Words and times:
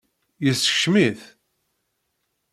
Yeskcem-it? 0.45 1.21